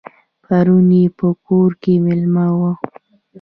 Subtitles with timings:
[0.43, 2.75] پرون یې په کور کې مېلمه وم.